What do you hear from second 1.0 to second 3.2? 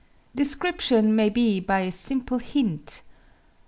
may be by simple hint.